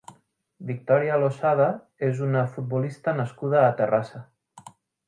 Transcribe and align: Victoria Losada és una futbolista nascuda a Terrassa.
Victoria 0.69 1.17
Losada 1.25 1.67
és 2.09 2.25
una 2.31 2.43
futbolista 2.55 3.17
nascuda 3.21 3.65
a 3.69 3.73
Terrassa. 3.85 4.27